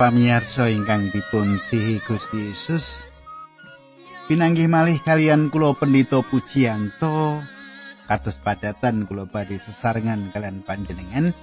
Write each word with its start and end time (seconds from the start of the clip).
Para 0.00 0.16
pamirsa 0.16 0.72
ingkang 0.72 1.12
dipun 1.12 1.60
sihi 1.60 2.00
Gusti 2.00 2.48
Yesus, 2.48 3.04
pinanggih 4.32 4.64
malih 4.64 4.96
kalian 4.96 5.52
kula 5.52 5.76
pendito 5.76 6.24
Pujianto 6.24 7.44
kados 8.08 8.40
padatan 8.40 9.04
kula 9.04 9.28
badhe 9.28 9.60
sesarengan 9.60 10.32
kalian 10.32 10.64
panjenengan. 10.64 11.36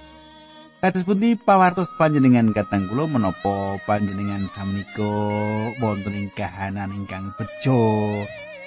Kados 0.82 1.06
pundi 1.06 1.38
pawartos 1.38 1.86
panjenengan 2.02 2.50
katang 2.50 2.90
kula 2.90 3.06
menapa 3.06 3.78
panjenengan 3.86 4.50
samnika 4.50 5.06
wonten 5.78 6.18
ing 6.18 6.34
kahanan 6.34 6.90
ingkang 6.90 7.30
bejo, 7.38 7.78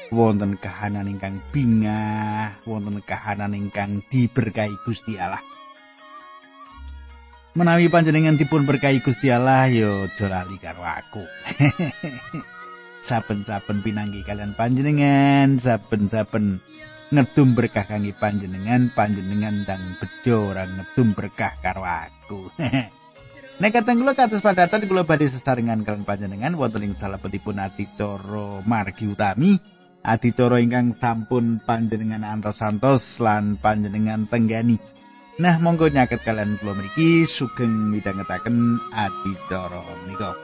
wonten 0.08 0.56
kahanan 0.56 1.12
ingkang 1.12 1.44
bingah, 1.52 2.64
wonten 2.64 3.04
kahanan 3.04 3.52
ingkang 3.60 4.00
diberkahi 4.08 4.72
Gusti 4.88 5.20
Allah. 5.20 5.51
Menawi 7.52 7.92
panjenengan 7.92 8.40
dipun 8.40 8.64
berkahi 8.64 9.04
Gusti 9.04 9.28
Allah 9.28 9.68
yo 9.68 10.08
aja 10.08 10.28
lali 10.32 10.56
karo 10.56 10.84
aku. 10.84 11.24
Saben-saben 13.08 13.82
pinanggi 13.82 14.22
kalian 14.22 14.54
panjenengan, 14.54 15.58
saben-saben 15.58 16.62
ngedum 17.12 17.58
berkah 17.58 17.84
kangge 17.84 18.14
panjenengan, 18.16 18.94
panjenengan 18.94 19.68
dang 19.68 19.98
bejo 20.00 20.54
ora 20.54 20.64
ngedum 20.64 21.12
berkah 21.12 21.52
karo 21.60 21.84
aku. 21.84 22.48
Nek 23.62 23.72
kateng 23.78 24.02
kula 24.02 24.18
kados 24.18 24.42
padatan 24.42 24.90
kula 24.90 25.06
badhe 25.06 25.30
sesarengan 25.30 25.86
kalian 25.86 26.08
panjenengan 26.08 26.58
wonten 26.58 26.82
ing 26.82 26.98
salebetipun 26.98 27.62
adicara 27.62 28.66
margi 28.66 29.06
utami 29.06 29.54
adicara 30.02 30.58
ingkang 30.58 30.98
sampun 30.98 31.62
panjenengan 31.62 32.26
antos-antos 32.26 33.22
lan 33.22 33.60
panjenengan 33.62 34.26
tenggani. 34.26 34.82
Nah, 35.40 35.56
monggo 35.64 35.88
nyaket 35.88 36.28
kalian 36.28 36.60
kula 36.60 36.76
mriki 36.76 37.24
sugeng 37.24 37.88
midhangetaken 37.88 38.76
adicara 38.92 39.80
menika. 40.04 40.36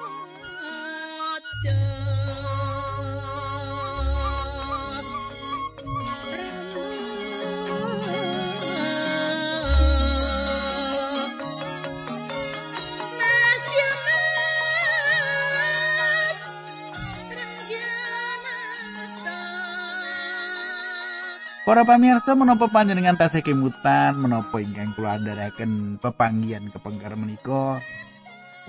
Para 21.67 21.83
pamirsa 21.83 22.31
menapa 22.31 22.71
panjenengan 22.71 23.19
tasih 23.19 23.43
kemutan 23.43 24.15
menapa 24.15 24.63
ingkang 24.63 24.95
kula 24.95 25.19
andharaken 25.19 25.99
pepanggihan 25.99 26.63
kepengker 26.71 27.11
menika 27.19 27.83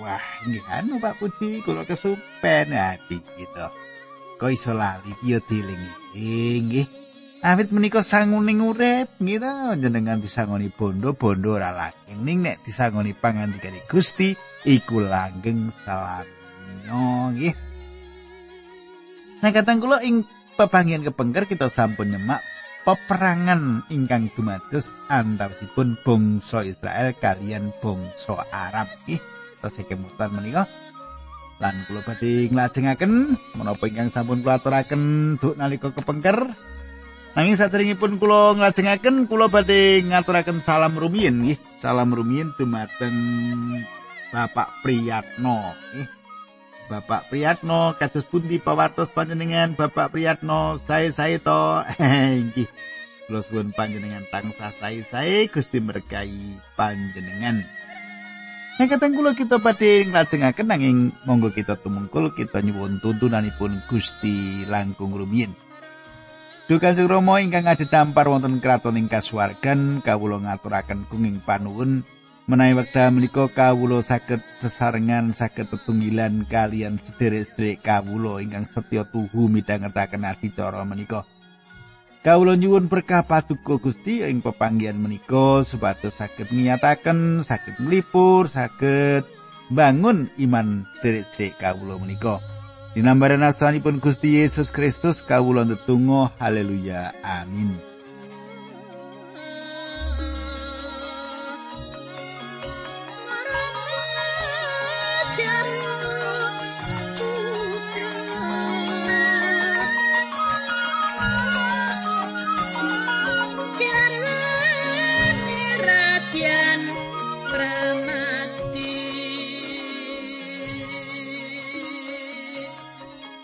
Wah, 0.03 0.25
nggih 0.43 0.59
anu 0.67 0.99
Pak 0.99 1.15
Putih, 1.15 1.63
kula 1.63 1.87
kesupen 1.87 2.75
ati 2.75 3.23
gitu. 3.39 3.67
Kok 4.35 4.51
iso 4.51 4.75
lali 4.75 5.15
yo 5.23 5.39
dilingi. 5.39 5.91
Nggih. 6.59 6.87
Awit 7.39 7.71
menika 7.71 8.03
sanguning 8.03 8.59
urip, 8.67 9.15
gitu. 9.23 9.47
Jenengan 9.79 10.19
disangoni 10.19 10.67
bondo, 10.67 11.15
bondo 11.15 11.55
ora 11.55 11.71
langgeng. 11.71 12.19
Ning 12.19 12.43
nek 12.43 12.67
disangoni 12.67 13.15
pangandikane 13.15 13.79
Gusti, 13.87 14.35
iku 14.67 14.99
langgeng 14.99 15.71
salamnya, 15.87 17.31
nggih. 17.31 17.55
Nah, 19.39 19.51
kula 19.55 20.03
ing 20.03 20.27
pepanggihan 20.59 21.07
kepengker 21.07 21.47
kita 21.47 21.71
sampun 21.71 22.11
nyemak 22.11 22.43
peperangan 22.87 23.83
ingkang 23.91 24.31
dumados 24.33 24.95
antawisipun 25.11 25.99
bangsa 26.01 26.63
Israel 26.63 27.15
kalian 27.17 27.75
bangsa 27.83 28.43
Arab. 28.49 28.87
Iki 29.05 29.17
tesih 29.59 29.85
kemutan 29.87 30.31
menika. 30.35 30.63
Lan 31.59 31.83
kula 31.91 31.99
badhe 32.07 32.47
nglajengaken 32.47 33.35
menapa 33.59 33.83
ingkang 33.91 34.09
sampun 34.11 34.39
kula 34.39 34.63
aturaken 34.63 35.35
duk 35.39 35.59
nalika 35.59 35.91
kepengker. 35.91 36.47
Nanging 37.35 37.55
saderengipun 37.59 38.17
kula 38.17 38.55
nglajengaken 38.55 39.27
kula 39.27 39.51
badhe 39.51 40.03
ngaturaken 40.07 40.63
salam 40.63 40.95
rumiyin. 40.95 41.43
Nggih 41.43 41.59
salam 41.83 42.15
rumiyin 42.15 42.55
dumateng 42.55 43.15
Bapak 44.31 44.81
Priyatno. 44.81 45.75
Nggih 45.95 46.18
Bapak 46.89 47.29
Priyatno 47.29 47.93
kados 48.01 48.25
pundi 48.25 48.57
pawartos 48.57 49.13
panjenengan 49.13 49.77
Bapak 49.77 50.09
Priyatno? 50.09 50.81
Sae-sae 50.81 51.37
to. 51.37 51.85
Nggih 52.49 52.65
kula 53.29 53.45
suwun 53.45 53.69
panjenengan 53.77 54.25
tansah 54.33 54.73
sae-sae 54.73 55.45
Gusti 55.53 55.77
berkahi 55.77 56.57
panjenengan. 56.73 57.61
Nek 58.81 58.89
kateng 58.89 59.13
kula 59.13 59.37
kita 59.37 59.61
badhe 59.61 60.09
nglajengaken 60.09 60.65
nanging 60.65 60.99
monggo 61.29 61.53
kita 61.53 61.77
tumungkul 61.77 62.33
kita 62.33 62.65
nyuwun 62.65 62.97
tuntunanipun 62.97 63.85
Gusti 63.85 64.65
langkung 64.65 65.13
rumiyin. 65.13 65.53
Duh 66.65 66.81
Kanjeng 66.81 67.05
Rama 67.05 67.37
ingkang 67.37 67.69
adhedhampar 67.69 68.25
wonten 68.25 68.57
kraton 68.57 68.97
ing 68.97 69.05
kasuwargan 69.05 70.01
kawula 70.01 70.41
ngaturaken 70.41 71.05
kenging 71.05 71.37
panuwun 71.45 72.01
menawi 72.49 72.81
wekdal 72.81 73.13
menika 73.13 73.45
kawula 73.45 74.01
saged 74.01 74.41
sesarengan 74.57 75.37
saged 75.37 75.69
tetunggilan 75.69 76.49
kalian 76.49 76.97
sederek-sederek 76.97 77.85
kawula 77.85 78.41
ingkang 78.41 78.65
setya 78.65 79.05
tuhu 79.05 79.45
midhangetaken 79.53 80.25
adicara 80.25 80.81
menika. 80.81 81.29
Kawula 82.25 82.57
nyuwun 82.57 82.89
berkah 82.89 83.21
paduka 83.21 83.77
Gusti 83.77 84.25
ing 84.25 84.41
pepanggihan 84.41 84.97
menika 84.97 85.61
supados 85.61 86.17
saged 86.17 86.49
nyataken, 86.49 87.45
saged 87.45 87.77
mlipur, 87.77 88.49
saged 88.49 89.29
bangun 89.69 90.33
iman 90.41 90.89
sederek-sederek 90.97 91.53
kawula 91.61 92.01
menika. 92.01 92.41
Dinambaran 92.97 93.45
asanipun 93.45 94.01
Gusti 94.01 94.41
Yesus 94.41 94.73
Kristus 94.73 95.21
kawula 95.21 95.69
ndedonga 95.69 96.33
haleluya 96.41 97.13
amin. 97.21 97.88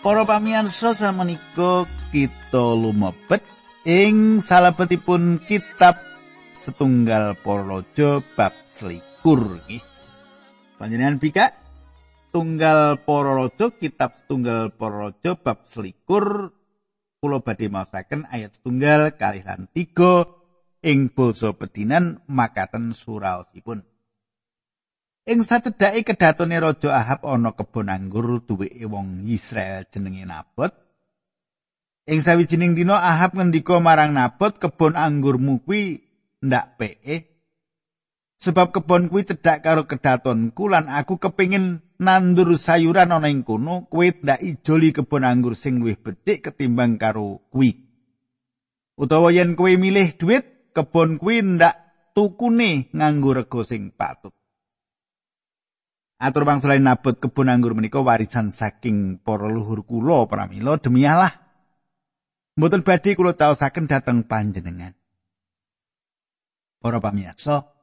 Para 0.06 0.22
pamirsa 0.22 0.94
samenika 0.94 1.82
kita 2.14 2.78
lumebet 2.78 3.42
ing 3.82 4.38
salebetipun 4.38 5.42
kitab 5.42 5.98
setunggal 6.62 7.34
para 7.42 7.66
raja 7.66 8.22
bab 8.38 8.54
selikur 8.70 9.58
nggih. 9.66 9.82
Panjenengan 10.78 11.18
bika 11.18 11.58
tunggal 12.30 13.02
para 13.02 13.34
raja 13.34 13.74
kitab 13.74 14.14
setunggal 14.14 14.70
para 14.78 15.10
raja 15.10 15.34
bab 15.34 15.66
selikur 15.66 16.54
kula 17.18 17.42
badhe 17.42 17.66
maosaken 17.66 18.30
ayat 18.30 18.54
setunggal 18.54 19.10
kalih 19.18 19.42
lan 19.42 19.66
tiga 19.74 20.22
ing 20.86 21.10
basa 21.10 21.50
pedinan 21.50 22.22
makaten 22.30 22.94
suraosipun. 22.94 23.82
Ing 25.26 25.42
sacedhake 25.42 26.06
kedatone 26.06 26.54
raja 26.62 26.94
Ahab 26.94 27.26
ana 27.26 27.50
kebon 27.50 27.90
anggur 27.90 28.46
duweke 28.46 28.86
wong 28.86 29.26
Israel 29.26 29.82
jenenge 29.90 30.22
Nabot. 30.22 30.70
Ing 32.06 32.22
sawijining 32.22 32.78
dina 32.78 33.02
Ahab 33.02 33.34
ngendika 33.34 33.82
marang 33.82 34.14
Nabot 34.14 34.54
kebon 34.62 34.94
anggurmu 34.94 35.66
kuwi 35.66 36.06
ndak 36.46 36.78
pee. 36.78 37.26
Sebab 38.38 38.70
kebon 38.70 39.10
kuwi 39.10 39.26
cedhak 39.26 39.66
karo 39.66 39.90
kedatonku 39.90 40.70
lan 40.70 40.86
aku 40.86 41.18
kepingin 41.18 41.82
nandur 41.98 42.54
sayuran 42.54 43.10
ana 43.10 43.26
ing 43.26 43.42
kono, 43.42 43.90
kuwi 43.90 44.22
ndak 44.22 44.38
ijoli 44.38 44.94
kebon 44.94 45.26
anggur 45.26 45.58
sing 45.58 45.82
luwih 45.82 45.98
becik 45.98 46.46
ketimbang 46.46 47.02
karo 47.02 47.42
kuwi. 47.50 47.82
Utawa 48.94 49.34
yen 49.34 49.58
kuwi 49.58 49.74
milih 49.74 50.14
duit, 50.14 50.70
kebon 50.70 51.18
kuwi 51.18 51.42
ndak 51.42 51.74
tukune 52.14 52.94
nganggo 52.94 53.34
rega 53.34 53.66
sing 53.66 53.90
patut. 53.90 54.30
Atur 56.16 56.48
bangsulain 56.48 56.80
nabot 56.80 57.12
kebun 57.20 57.52
anggur 57.52 57.76
menika 57.76 58.00
warisan 58.00 58.48
saking 58.48 59.20
para 59.20 59.52
luhur 59.52 59.84
kula 59.84 60.24
pramila 60.24 60.80
demi 60.80 61.04
Allah. 61.04 61.32
Mboten 62.56 62.80
badhe 62.80 63.12
kula 63.12 63.36
taosaken 63.36 63.84
dhateng 63.84 64.24
panjenengan. 64.24 64.96
Para 66.80 67.04
pamirsa, 67.04 67.76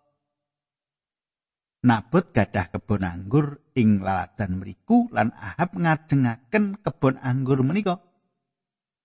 Nabot 1.84 2.32
gadah 2.32 2.72
kebun 2.72 3.04
anggur 3.04 3.60
ing 3.76 4.00
laladan 4.00 4.64
mriku 4.64 5.12
lan 5.12 5.36
Ahab 5.36 5.76
ngajengaken 5.76 6.80
kebun 6.80 7.20
anggur 7.20 7.60
menika. 7.60 8.00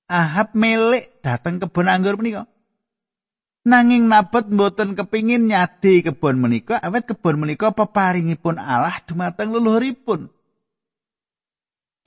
Ahab 0.07 0.55
melek 0.55 1.19
dhateng 1.19 1.59
kebun 1.59 1.91
anggur 1.91 2.15
menika. 2.15 2.47
Nanging 3.69 4.09
nabot 4.09 4.49
mboten 4.49 4.97
kepingin 4.97 5.53
nyadi 5.53 6.01
kebon 6.01 6.41
menika 6.41 6.81
awet 6.81 7.05
kebon 7.05 7.37
menika 7.37 7.69
peparingipun 7.69 8.57
Allah 8.57 8.97
dumateng 9.05 9.53
leluhuripun. 9.53 10.33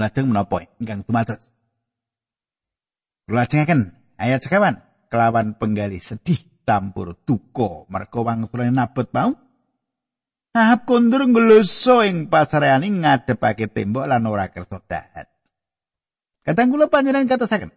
Lajeng 0.02 0.34
menapa 0.34 0.66
ingkang 0.82 1.06
dumados? 1.06 1.46
Lajengaken 3.30 3.94
ayat 4.18 4.42
sekawan 4.42 4.82
kelawan 5.14 5.54
penggali 5.54 6.02
sedih 6.02 6.42
campur 6.66 7.14
duka 7.30 7.86
merga 7.94 8.20
wangsulane 8.26 8.74
nabot 8.74 9.06
mau 9.14 9.38
Ahab 10.52 10.84
kondur 10.84 11.30
ngluso 11.30 12.04
ing 12.04 12.28
pasareane 12.28 12.90
ngadepake 12.90 13.72
tembok 13.72 14.04
lan 14.04 14.28
ora 14.28 14.52
kersa 14.52 14.84
dahat. 14.84 15.32
Kadang 16.44 16.76
kula 16.76 16.92
panjenengan 16.92 17.32
katasaken. 17.32 17.72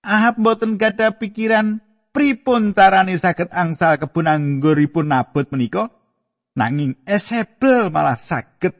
Ahab 0.00 0.40
mboten 0.40 0.80
gadah 0.80 1.20
pikiran 1.20 1.84
pripun 2.12 2.72
carane 2.72 3.14
saged 3.16 3.52
angsal 3.52 4.00
kebun 4.00 4.26
angguripun 4.26 5.12
nabot 5.12 5.46
menika 5.52 5.92
nanging 6.56 6.98
Esebel 7.04 7.92
malah 7.92 8.18
saged 8.18 8.74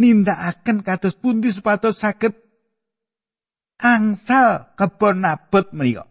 nindakaken 0.00 0.84
kados 0.84 1.16
pundi 1.16 1.52
supados 1.52 2.00
saged 2.00 2.34
angsal 3.80 4.72
kebun 4.74 5.24
nabot 5.24 5.70
menika 5.76 6.08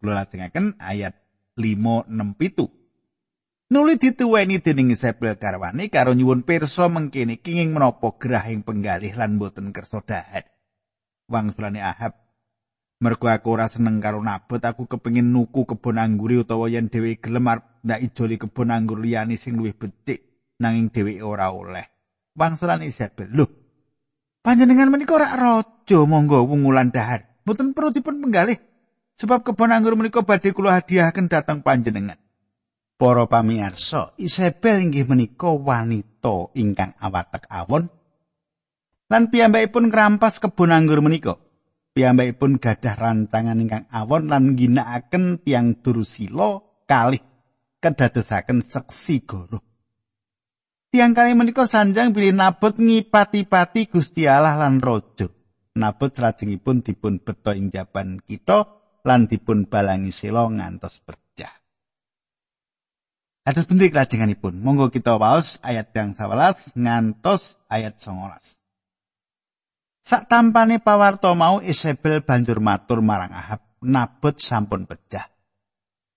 kula 0.00 0.24
lajengaken 0.24 0.76
ayat 0.80 1.16
567 1.58 2.80
Nuli 3.70 4.02
dituweni 4.02 4.58
dening 4.58 4.90
Isabel 4.90 5.38
garwane 5.38 5.86
karo 5.94 6.10
nyuwun 6.10 6.42
pirsa 6.42 6.90
mengkene 6.90 7.38
kenging 7.38 7.70
menapa 7.70 8.18
gerahing 8.18 8.66
penggalih 8.66 9.14
lan 9.14 9.38
boten 9.38 9.70
kersa 9.70 10.02
dahat. 10.02 10.50
Wangsulane 11.30 11.78
Ahab 11.78 12.18
Mergo 13.00 13.32
aku 13.32 13.56
ora 13.56 13.64
seneng 13.64 13.96
karo 13.96 14.20
nabot, 14.20 14.60
aku 14.60 14.84
kepengin 14.84 15.32
nuku 15.32 15.64
kebon 15.64 15.96
anggur 15.96 16.44
utawa 16.44 16.68
yen 16.68 16.92
dhewe 16.92 17.16
gelem 17.16 17.48
arep 17.48 17.64
ndak 17.80 18.00
ijoli 18.04 18.36
kebon 18.36 18.68
anggur 18.68 19.00
liyane 19.00 19.40
sing 19.40 19.56
luwih 19.56 19.72
becik, 19.72 20.20
nanging 20.60 20.92
dhewe 20.92 21.24
ora 21.24 21.48
oleh. 21.48 21.88
Wangsulan 22.36 22.84
Isabel, 22.84 23.32
"Lho, 23.32 23.48
panjenengan 24.44 24.92
menika 24.92 25.16
ora 25.16 25.32
raja 25.32 25.98
monggo 26.04 26.44
wungulan 26.44 26.92
dahar. 26.92 27.40
Mboten 27.48 27.72
perlu 27.72 27.88
dipun 27.88 28.20
penggalih, 28.20 28.60
sebab 29.16 29.48
kebon 29.48 29.72
anggur 29.72 29.96
menika 29.96 30.20
badhe 30.20 30.52
kula 30.52 30.76
hadiahken 30.76 31.32
dhateng 31.32 31.64
panjenengan." 31.64 32.20
Para 33.00 33.24
pamirsa, 33.24 34.12
Isabel 34.20 34.84
inggih 34.84 35.08
menika 35.08 35.48
wanita 35.48 36.52
ingkang 36.52 36.92
awatek 37.00 37.48
awon 37.48 37.88
lan 39.08 39.32
piyambakipun 39.32 39.88
ngrampas 39.88 40.36
kebon 40.36 40.68
anggur 40.68 41.00
menika. 41.00 41.40
Piyambakipun 41.94 42.62
gadah 42.62 42.94
rancangan 42.94 43.58
ingkang 43.58 43.86
awon 43.90 44.30
lan 44.30 44.54
ginakaken 44.54 45.42
tiang 45.42 45.78
Dursila 45.82 46.62
kalih 46.86 47.22
kedadosaken 47.80 48.62
seksi 48.62 49.24
goro. 49.24 49.58
Tiang 50.90 51.14
kali 51.14 51.38
menika 51.38 51.70
sanjang 51.70 52.10
bilih 52.10 52.34
nabot 52.34 52.74
ngipati-pati 52.74 53.86
Gusti 53.86 54.26
Allah 54.26 54.58
lan 54.58 54.82
Raja. 54.82 55.30
Nabot 55.78 56.10
salajengipun 56.10 56.82
dipun 56.82 57.22
beto 57.22 57.54
ing 57.54 57.70
jaban 57.70 58.18
kita 58.18 58.66
lan 59.06 59.30
dipun 59.30 59.70
balangi 59.70 60.10
sila 60.10 60.50
ngantos 60.50 60.98
berjah. 61.06 61.54
Atus 63.46 63.70
pundi 63.70 63.88
kelajenganipun? 63.88 64.58
Monggo 64.58 64.90
kita 64.92 65.16
waos 65.16 65.62
ayat 65.64 65.94
yang 65.96 66.12
11 66.12 66.74
ngantos 66.76 67.62
ayat 67.70 67.96
19. 67.96 68.59
Sak 70.10 70.26
tampane 70.26 70.82
pawarto 70.82 71.30
mau 71.38 71.62
Isabel 71.62 72.26
banjur 72.26 72.58
matur 72.58 72.98
marang 72.98 73.30
Ahab, 73.30 73.78
nabot 73.78 74.34
sampun 74.34 74.82
pecah. 74.82 75.30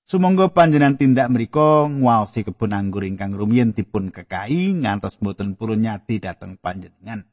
Sumangga 0.02 0.50
panjenengan 0.50 0.98
tindak 0.98 1.30
mriku 1.30 1.94
nguwaosi 1.94 2.42
kebun 2.42 2.74
anggur 2.74 3.06
ingkang 3.06 3.38
rumiyin 3.38 3.78
dipun 3.78 4.10
kekai 4.10 4.74
ngantos 4.82 5.22
mboten 5.22 5.54
purun 5.54 5.86
nyati 5.86 6.18
dhateng 6.18 6.58
panjenengan. 6.58 7.30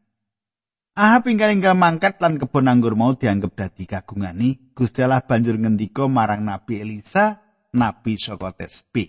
Ahab 1.00 1.32
ingkang 1.32 1.80
mangkat 1.80 2.20
lan 2.20 2.36
kebun 2.36 2.68
anggur 2.68 2.92
mau 2.92 3.16
dianggep 3.16 3.56
dadi 3.56 3.88
kagungani, 3.88 4.76
Gusti 4.76 5.00
Allah 5.00 5.24
banjur 5.24 5.56
ngendika 5.56 6.12
marang 6.12 6.44
Nabi 6.44 6.84
Elisa, 6.84 7.40
nabi 7.72 8.20
saka 8.20 8.52
Tespi. 8.52 9.08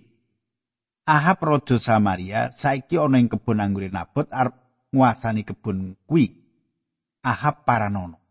Ahab 1.04 1.44
raja 1.44 1.76
Samaria 1.84 2.48
saiki 2.48 2.96
ana 2.96 3.20
ing 3.20 3.28
kebun 3.28 3.60
anggur 3.60 3.92
Nabot 3.92 4.32
arep 4.32 4.56
nguasani 4.96 5.44
kebun 5.44 6.00
kuwi. 6.08 6.41
Ahab 7.22 7.66
paranono. 7.66 8.22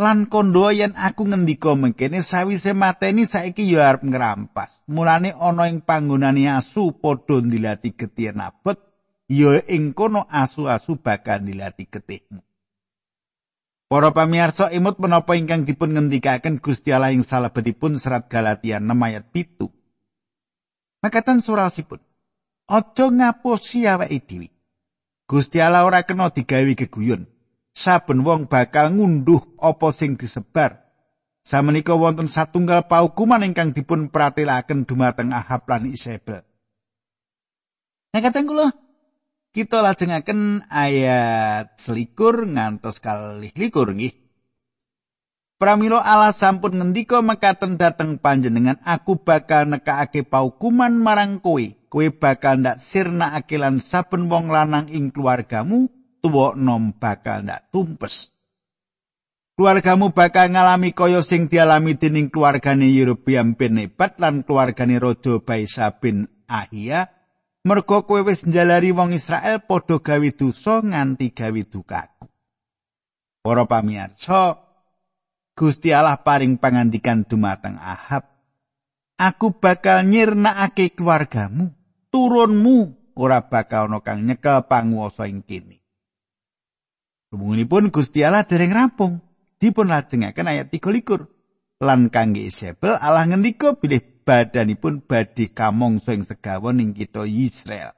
Lan 0.00 0.32
kondo 0.32 0.72
yen 0.72 0.96
aku 0.96 1.28
ngendika 1.28 1.76
mengkene 1.76 2.24
sawise 2.24 2.72
mateni 2.72 3.28
saiki 3.28 3.68
ya 3.68 3.92
arep 3.92 4.08
ngrampas. 4.08 4.72
Mulane 4.88 5.36
ana 5.36 5.68
ing 5.68 5.84
panggonane 5.84 6.48
asu 6.48 6.96
padha 6.96 7.44
ndilati 7.44 7.92
getih 7.92 8.32
nabot, 8.32 8.80
ya 9.28 9.60
ing 9.68 9.92
kono 9.92 10.24
asu-asu 10.24 10.96
bakal 11.04 11.44
ndilati 11.44 11.84
getihmu. 11.84 12.40
Para 13.90 14.14
pamirsa 14.14 14.70
imut 14.70 14.96
menapa 15.02 15.34
ingkang 15.36 15.66
dipun 15.66 15.92
ngendikaken 15.92 16.62
Gusti 16.62 16.94
Allah 16.94 17.10
ing 17.12 17.26
salebetipun 17.26 17.98
serat 17.98 18.30
Galatia 18.30 18.78
6 18.78 18.86
ayat 18.86 19.26
7. 19.34 19.68
Makatan 21.02 21.42
surasipun. 21.42 22.00
Aja 22.70 23.10
ngapusi 23.10 23.84
awake 23.90 24.22
dhewe. 24.24 24.48
Gusti 25.26 25.58
Allah 25.62 25.86
ora 25.86 26.06
kena 26.06 26.30
digawe 26.30 26.74
geguyon. 26.74 27.29
Saben 27.74 28.26
wong 28.26 28.50
bakal 28.50 28.92
ngunduh 28.92 29.40
apa 29.58 29.88
sing 29.94 30.18
disebar. 30.18 30.90
Samenika 31.40 31.96
wonten 31.96 32.28
satunggal 32.28 32.84
paukuman 32.84 33.40
ingkang 33.40 33.72
dipun 33.72 34.12
pratilaken 34.12 34.84
dumateng 34.84 35.32
Ahab 35.32 35.64
lan 35.66 35.88
Isabel. 35.88 36.44
Nek 38.12 38.22
kateng 38.28 38.44
kula 38.50 38.68
kita 39.50 39.82
lajengaken 39.82 40.68
ayat 40.70 41.74
selikur 41.80 42.46
ngantos 42.46 43.02
kalih 43.02 43.50
likur 43.56 43.90
nggih. 43.90 44.14
Pramila 45.60 46.00
Allah 46.00 46.32
sampun 46.32 46.80
ngendika 46.80 47.20
mekaten 47.20 47.76
dateng 47.76 48.16
panjenengan 48.16 48.80
aku 48.80 49.20
bakal 49.20 49.68
nekakake 49.68 50.24
paukuman 50.24 50.96
marang 50.96 51.36
kowe. 51.42 51.60
Kowe 51.90 52.06
bakal 52.14 52.64
ndak 52.64 52.80
sirnakake 52.80 53.60
lan 53.60 53.82
saben 53.82 54.30
wong 54.30 54.48
lanang 54.48 54.88
ing 54.88 55.12
keluargamu 55.12 55.90
tuwa 56.20 56.54
nom 56.56 56.94
bakal 56.94 57.42
ndak 57.44 57.72
tumpes. 57.72 58.30
Keluargamu 59.60 60.16
bakal 60.16 60.52
ngalami 60.56 60.96
kaya 60.96 61.20
sing 61.20 61.48
dialami 61.52 61.92
dening 61.92 62.32
keluargane 62.32 62.88
Yerobiam 62.88 63.52
bin 63.52 63.76
Nebat 63.76 64.16
lan 64.16 64.40
keluargane 64.40 64.96
Raja 64.96 65.36
Baisa 65.40 65.92
bin 66.00 66.28
Ahia. 66.48 67.12
Mergo 67.60 68.08
kowe 68.08 68.24
wis 68.24 68.48
njalari 68.48 68.88
wong 68.88 69.12
Israel 69.12 69.60
padha 69.60 70.00
gawe 70.00 70.28
dosa 70.32 70.80
nganti 70.80 71.36
gawe 71.36 71.60
dukaku. 71.68 72.24
Para 73.44 73.68
pamirsa, 73.68 74.56
Gusti 75.52 75.92
Allah 75.92 76.24
paring 76.24 76.56
pangandikan 76.56 77.28
dumateng 77.28 77.76
Ahab, 77.76 78.30
Aku 79.20 79.52
bakal 79.52 80.08
nyirnakake 80.08 80.96
keluargamu, 80.96 81.68
turunmu 82.08 83.12
ora 83.12 83.44
bakal 83.44 83.92
ana 83.92 84.00
kang 84.00 84.24
nyekel 84.24 84.64
panguwasa 84.64 85.28
ing 85.28 85.44
kene. 85.44 85.79
Rumunipun 87.30 87.94
Gusti 87.94 88.26
Allah 88.26 88.42
dereng 88.42 88.74
rampung. 88.74 89.22
Dipun 89.62 89.86
lajengaken 89.86 90.50
ayat 90.50 90.66
23. 90.74 91.30
Lan 91.80 92.10
kangge 92.10 92.44
Isabel 92.44 92.98
Allah 92.98 93.24
ngendika 93.24 93.78
bilih 93.78 94.02
badanipun 94.26 95.00
badhe 95.06 95.48
kamangsa 95.54 96.12
ing 96.12 96.26
segawon 96.26 96.82
ing 96.82 96.90
kita 96.92 97.24
Israel. 97.24 97.96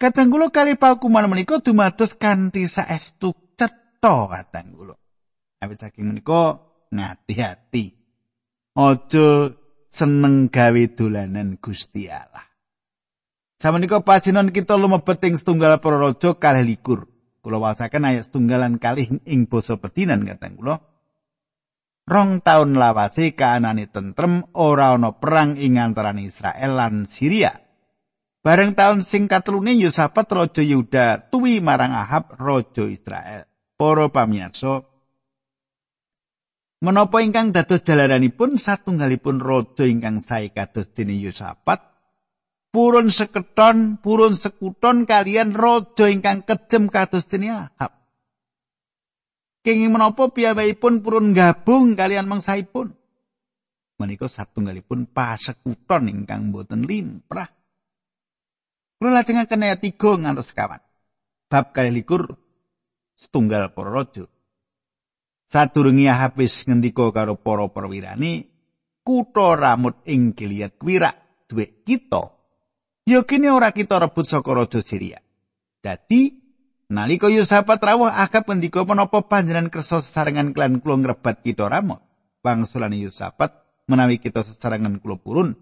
Kadang 0.00 0.34
kula 0.34 0.50
kali 0.50 0.74
paukuman 0.74 1.30
menika 1.30 1.62
dumados 1.62 2.18
kanthi 2.18 2.66
saestu 2.66 3.36
cetha 3.54 4.16
kadang 4.26 4.74
kula. 4.74 4.96
Awit 5.62 5.78
saking 5.78 6.10
menika 6.10 6.58
ngati-ati. 6.90 7.94
Aja 8.74 9.54
seneng 9.86 10.50
gawe 10.50 10.82
dolanan 10.98 11.62
Gusti 11.62 12.10
Allah. 12.10 12.42
Samenika 13.62 14.02
pasinon 14.02 14.50
kita 14.50 14.74
lumebet 14.74 15.22
ing 15.22 15.38
setunggal 15.38 15.78
para 15.78 16.10
kalih 16.18 16.66
likur. 16.66 17.13
Kula 17.44 17.60
wasaken 17.60 18.08
ayat 18.08 18.32
tunggalan 18.32 18.80
kalih 18.80 19.20
ing 19.28 19.44
basa 19.44 19.76
pedinan 19.76 20.24
kateng 20.24 20.56
kula. 20.56 20.80
Rong 22.08 22.40
taun 22.40 22.80
lawase 22.80 23.36
kaanane 23.36 23.84
tentrem 23.92 24.48
ora 24.56 24.96
ana 24.96 25.12
perang 25.12 25.60
ing 25.60 25.76
antarané 25.76 26.24
Israel 26.24 26.72
lan 26.80 27.04
Syria. 27.04 27.52
Bareng 28.40 28.72
taun 28.72 29.04
sing 29.04 29.28
katelune 29.28 29.76
Yosafat 29.76 30.28
raja 30.32 30.60
Yehuda 30.64 31.32
tuwi 31.32 31.60
marang 31.60 31.92
Ahab 31.92 32.32
raja 32.40 32.88
Israel. 32.88 33.44
Para 33.76 34.08
pamirsa, 34.08 34.84
menapa 36.80 37.24
ingkang 37.24 37.52
dados 37.52 37.84
jalaranipun 37.84 38.56
satunggalipun 38.56 39.40
raja 39.40 39.84
ingkang 39.84 40.20
sae 40.20 40.52
kados 40.52 40.92
dene 40.96 41.16
Yosafat 41.16 41.93
purun 42.74 43.14
seketon, 43.14 44.02
purun 44.02 44.34
sekuton 44.34 45.06
kalian 45.06 45.54
raja 45.54 46.10
ingkang 46.10 46.42
kejem 46.42 46.90
kados 46.90 47.30
dene 47.30 47.54
Ahab. 47.54 47.94
Kenging 49.62 49.94
menapa 49.94 50.34
piyambakipun 50.34 51.06
purun 51.06 51.30
gabung 51.32 51.94
kalian 51.94 52.26
mangsaipun? 52.26 52.92
menika 53.98 54.26
satunggalipun 54.26 55.10
pasekuton 55.10 56.10
ingkang 56.10 56.50
boten 56.50 56.86
limprah. 56.86 57.50
Kula 58.98 59.10
lajengaken 59.20 59.64
ayat 59.66 59.80
3 59.82 60.22
ngantos 60.22 60.50
sekawan. 60.50 60.82
Bab 61.50 61.70
likur 61.76 62.34
setunggal 63.14 63.70
para 63.74 63.90
raja. 63.94 64.26
Sadurunge 65.46 66.10
habis 66.10 66.66
ngendika 66.66 67.14
karo 67.14 67.38
para 67.38 67.70
perwirane, 67.70 68.50
kutha 69.06 69.54
Ramut 69.54 70.02
ing 70.08 70.34
Gilead 70.34 70.74
kuwirak 70.80 71.46
duwe 71.46 71.84
kita. 71.86 72.34
Ya 73.04 73.20
kene 73.20 73.52
ora 73.52 73.68
kita 73.68 74.00
rebut 74.00 74.24
saka 74.24 74.56
raja 74.56 74.80
Syria. 74.80 75.20
Dadi 75.84 76.40
nalika 76.88 77.28
Yosafat 77.28 77.76
rawuh 77.84 78.08
akab 78.08 78.48
ngendika 78.48 78.80
menapa 78.88 79.20
panjenengan 79.28 79.68
kersa 79.68 80.00
sesarengan 80.00 80.56
klan 80.56 80.80
kula 80.80 81.04
ngrebat 81.04 81.44
kita 81.44 81.68
Ramut. 81.68 82.00
Wangsulane 82.40 82.96
Yosafat 82.96 83.60
menawi 83.92 84.16
kita 84.16 84.40
sesarengan 84.40 85.04
kula 85.04 85.20
purun. 85.20 85.52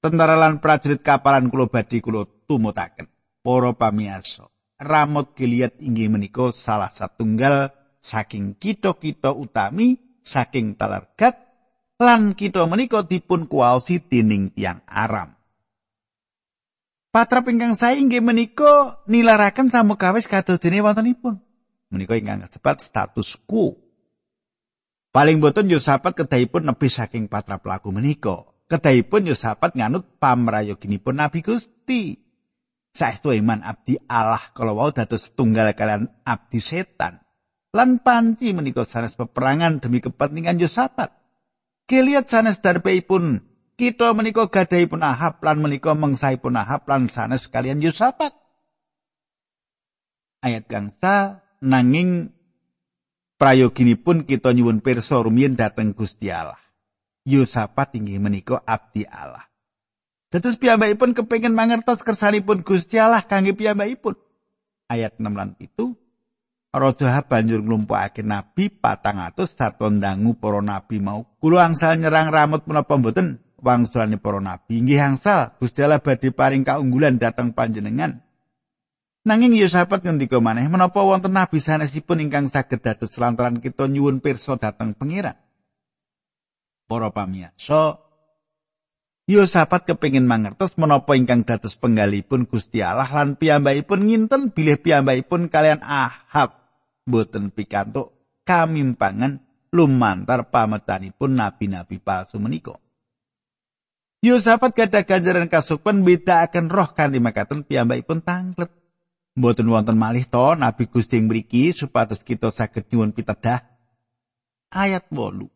Tentara 0.00 0.32
lan 0.32 0.64
prajurit 0.64 1.04
kapalan 1.04 1.52
kula 1.52 1.68
badhe 1.68 2.00
kula 2.00 2.24
tumutaken. 2.48 3.04
Para 3.42 3.74
pamirsa, 3.76 4.48
Ramot 4.80 5.36
Gilead 5.36 5.76
inggih 5.82 6.08
menika 6.08 6.54
salah 6.54 6.88
satunggal 6.88 7.74
saking 8.00 8.56
kita-kita 8.56 9.34
utami 9.34 9.98
saking 10.24 10.78
talargat 10.78 11.36
lan 12.00 12.32
kita 12.32 12.64
menika 12.64 13.04
dipun 13.04 13.50
kuwaosi 13.50 13.98
dening 14.08 14.54
tiang 14.54 14.80
Aram. 14.86 15.41
Patra 17.12 17.44
ingkang 17.44 17.76
sae 17.76 18.00
inggih 18.00 18.24
menika 18.24 19.04
nilaraken 19.04 19.68
samukawis 19.68 20.24
kados 20.24 20.56
wontenipun. 20.64 21.38
Menika 21.92 22.16
ingkang 22.16 22.40
kasebat 22.48 22.80
status 22.80 23.36
quo. 23.44 23.76
Paling 25.12 25.44
boten 25.44 25.68
Yosafat 25.68 26.16
kedahipun 26.16 26.64
nebi 26.64 26.88
saking 26.88 27.28
patra 27.28 27.60
pelaku 27.60 27.92
menika. 27.92 28.48
Kedahipun 28.64 29.28
Yosafat 29.28 29.76
nganut 29.76 30.16
pamrayoginipun 30.16 31.20
Nabi 31.20 31.44
Gusti. 31.44 32.22
saestu 32.92 33.32
iman 33.32 33.64
abdi 33.64 33.96
Allah 34.06 34.52
kalau 34.52 34.76
wau 34.76 34.92
dados 34.92 35.32
setunggal 35.32 35.72
kalian 35.72 36.12
abdi 36.28 36.60
setan 36.60 37.24
lan 37.72 38.04
panci 38.04 38.52
menika 38.52 38.84
sanes 38.84 39.16
peperangan 39.16 39.80
demi 39.80 40.04
kepentingan 40.04 40.60
Yosafat 40.60 41.08
keliat 41.88 42.28
sanes 42.28 42.60
darbeipun 42.60 43.40
kita 43.82 44.14
menika 44.14 44.46
gadahipun 44.46 45.02
Ahab 45.02 45.42
lan 45.42 45.58
menika 45.58 45.90
mengsaipun 45.98 46.54
Ahab 46.54 46.86
lan 46.86 47.10
sanes 47.10 47.50
kalian 47.50 47.82
Yosafat 47.82 48.30
ayat 50.38 50.70
gangsa 50.70 51.42
nanging 51.58 52.30
prayoginipun 53.42 54.22
kita 54.22 54.54
nyuwun 54.54 54.78
pirsa 54.86 55.18
rumiyin 55.18 55.58
dhateng 55.58 55.98
Gusti 55.98 56.30
Allah 56.30 56.62
Yosafat 57.26 57.98
inggih 57.98 58.22
menika 58.22 58.62
abdi 58.62 59.02
Allah 59.02 59.50
Dados 60.30 60.54
piyambakipun 60.62 61.18
kepengin 61.18 61.50
mangertos 61.50 62.06
kersanipun 62.06 62.62
Gusti 62.62 62.96
Allah 62.96 63.20
kangge 63.20 63.52
piyambakipun. 63.52 64.16
Ayat 64.88 65.20
6 65.20 65.28
lan 65.28 65.60
7 65.60 65.92
Raja 66.72 67.20
banjur 67.28 67.60
nglumpukake 67.60 68.24
nabi 68.24 68.72
atus 68.80 69.52
sarta 69.52 69.92
ndangu 69.92 70.32
para 70.40 70.64
nabi 70.64 71.04
mau. 71.04 71.28
Kula 71.36 71.68
angsal 71.68 72.00
nyerang 72.00 72.32
ramut 72.32 72.64
menapa 72.64 72.96
mboten 72.96 73.41
wangsulane 73.62 74.18
para 74.18 74.42
nabi. 74.42 74.82
Inggih 74.82 74.98
angsal 74.98 75.54
Gusti 75.56 75.80
Allah 75.80 76.02
badhe 76.02 76.34
paring 76.34 76.66
kaunggulan 76.66 77.16
dhateng 77.16 77.54
panjenengan. 77.54 78.20
Nanging 79.22 79.54
Yosafat 79.54 80.02
ngendika 80.02 80.42
maneh 80.42 80.66
menapa 80.66 80.98
wonten 80.98 81.30
nabi 81.30 81.62
sanesipun 81.62 82.18
ingkang 82.26 82.50
saged 82.50 82.82
dados 82.82 83.14
lantaran 83.22 83.62
kita 83.62 83.86
nyuwun 83.86 84.18
pirsa 84.18 84.58
dhateng 84.58 84.98
pangeran. 84.98 85.38
Para 86.90 87.14
pamirsa, 87.14 88.02
Yosafat 89.30 89.86
kepingin 89.86 90.26
mangertos 90.26 90.74
menapa 90.74 91.14
ingkang 91.14 91.46
dados 91.46 91.78
penggalipun 91.78 92.50
Gusti 92.50 92.82
Allah 92.82 93.06
lan 93.06 93.38
piyambakipun 93.38 94.10
nginten 94.10 94.50
bilih 94.50 94.82
piyambakipun 94.82 95.46
kalian 95.46 95.78
Ahab 95.86 96.58
boten 97.06 97.54
pikantuk 97.54 98.18
kamimpangan 98.42 99.38
lumantar 99.70 100.50
pametanipun 100.50 101.38
nabi-nabi 101.38 102.02
palsu 102.02 102.42
menika. 102.42 102.82
Yosafat 104.22 104.78
gadah 104.78 105.02
ganjaran 105.02 105.50
kasukman 105.50 106.06
beda 106.06 106.46
akan 106.46 106.70
roh 106.70 106.94
kanthi 106.94 107.18
makaten 107.18 107.66
piyambakipun 107.66 108.22
tanglet. 108.22 108.70
Mboten 109.34 109.66
wonten 109.66 109.98
malih 109.98 110.22
to 110.30 110.54
nabi 110.54 110.86
Gusti 110.86 111.18
mriki 111.18 111.74
supados 111.74 112.22
kita 112.22 112.54
saged 112.54 112.86
nyuwun 112.86 113.10
pitedah. 113.10 113.66
Ayat 114.70 115.10
8. 115.10 115.50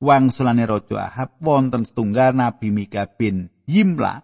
wangsulane 0.00 0.64
raja 0.68 1.08
Ahab 1.08 1.40
wonten 1.40 1.84
setunggal 1.84 2.36
Nabi 2.36 2.68
Mika 2.72 3.08
bin 3.08 3.48
Yimla 3.64 4.22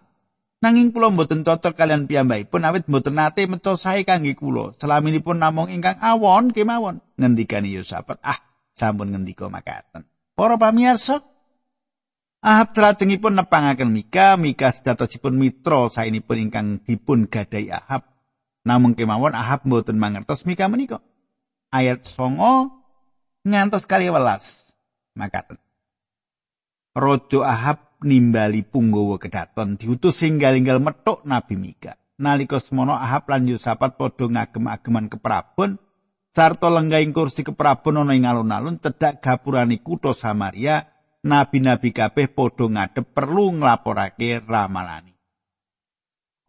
nanging 0.63 0.95
kula 0.95 1.11
mboten 1.11 1.43
cocok 1.43 1.75
kalian 1.75 2.07
piyambakipun 2.07 2.63
awit 2.63 2.87
mboten 2.87 3.17
nate 3.19 3.49
meca 3.49 3.75
sae 3.75 4.05
kangge 4.07 4.37
kula 4.37 4.77
selaminipun 4.77 5.41
namung 5.41 5.73
ingkang 5.73 5.99
awon 5.99 6.53
kemawon 6.53 7.01
ngendikane 7.17 7.73
Yosafat 7.73 8.21
ah 8.23 8.39
sampun 8.77 9.11
ngendika 9.11 9.49
makaten 9.49 10.07
para 10.37 10.55
pamirsa 10.55 11.25
Ahab 12.43 12.75
salajengipun 12.75 13.39
nepangaken 13.39 13.87
Mika 13.87 14.35
Mika 14.35 14.75
sejatosipun 14.75 15.39
mitra 15.39 15.87
saenipun 15.87 16.43
ingkang 16.43 16.83
dipun 16.83 17.31
gadai 17.31 17.71
Ahab. 17.71 18.03
Namung 18.67 18.99
kemawon 18.99 19.31
Ahab 19.31 19.63
mboten 19.63 19.95
mangertos 19.95 20.43
Mika 20.43 20.67
menika. 20.67 20.99
Ayat 21.71 22.03
songo 22.03 22.83
ngantos 23.47 23.87
kali 23.87 24.11
welas. 24.11 24.75
Makaten. 25.15 25.55
Raja 26.91 27.39
Ahab 27.47 27.95
nimbali 28.03 28.67
punggawa 28.67 29.15
kedaton 29.23 29.79
diutus 29.79 30.19
singgal-inggal 30.19 30.83
metuk 30.83 31.23
Nabi 31.23 31.55
Mika. 31.55 31.95
Nalika 32.19 32.59
semono 32.59 32.91
Ahab 32.91 33.31
lan 33.31 33.47
Yosafat 33.47 33.95
padha 33.95 34.27
ngagem-ageman 34.27 35.07
keprabon 35.07 35.79
sarta 36.35 36.67
lenggahing 36.67 37.15
kursi 37.15 37.47
keprabon 37.47 38.03
ana 38.03 38.11
ing 38.19 38.27
alun-alun 38.27 38.83
cedhak 38.83 39.23
gapurane 39.23 39.79
kutha 39.79 40.11
Samaria, 40.11 40.92
nabi-nabi 41.23 41.95
kabeh 41.95 42.27
padha 42.29 42.67
ngadep 42.67 43.15
perlu 43.15 43.55
nglaporake 43.57 44.43
ramalane. 44.43 45.15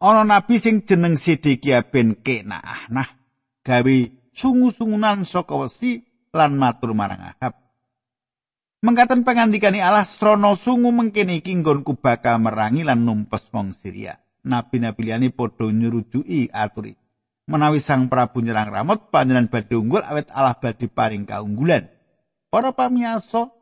Ana 0.03 0.27
nabi 0.27 0.59
sing 0.59 0.83
jeneng 0.83 1.15
Sedekia 1.15 1.87
ben 1.87 2.19
Kenaah 2.19 2.91
gawe 3.63 3.97
sungu-sungunan 4.35 5.23
saka 5.23 5.55
wesi 5.55 6.03
lan 6.35 6.59
matur 6.59 6.91
marang 6.91 7.33
Ahab. 7.33 7.55
Mengkaten 8.85 9.25
pangandikane 9.25 9.81
Allah 9.81 10.05
srana 10.05 10.53
sungu 10.53 10.93
mengkene 10.93 11.41
iki 11.41 11.57
nggonku 11.57 11.97
bakal 11.97 12.37
merangi 12.37 12.85
lan 12.85 13.01
numpes 13.07 13.49
wong 13.49 13.73
Syria. 13.73 14.19
Nabi-nabi 14.45 15.09
liyane 15.09 15.33
padha 15.33 15.65
nyurujuki 15.73 16.53
aturi. 16.53 16.93
Menawi 17.49 17.81
Sang 17.81 18.09
Prabu 18.09 18.45
nyerang 18.45 18.69
Ramot 18.69 19.09
panjenengan 19.09 19.49
badhe 19.49 19.73
unggul 19.73 20.05
awet 20.05 20.29
Allah 20.29 20.53
badhe 20.57 20.85
paring 20.85 21.25
kaunggulan. 21.25 21.89
Para 22.53 22.77
pamirsa, 22.77 23.54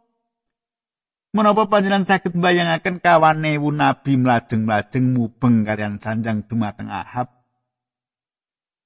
menapa 1.34 1.66
panjenengan 1.66 2.06
saged 2.06 2.38
mbayangaken 2.38 3.02
kawane 3.02 3.58
nabi 3.58 4.14
mlajeng-mlajeng 4.16 5.18
mubeng 5.18 5.66
kalian 5.66 5.98
sanjang 5.98 6.46
dumateng 6.46 6.94
Ahab? 6.94 7.34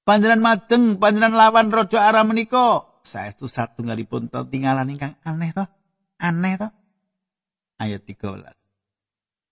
Panjenengan 0.08 0.40
majeng, 0.40 0.96
panjenengan 0.96 1.36
lawan 1.36 1.68
raja 1.68 2.08
Aram 2.08 2.32
menika. 2.32 2.88
Saestu 3.04 3.44
satunggalipun 3.44 4.32
tinggalan 4.48 4.88
ingkang 4.88 5.20
aneh 5.20 5.52
toh. 5.52 5.68
aneh 6.18 6.58
to 6.58 6.68
ayat 7.78 8.02
13 8.02 8.42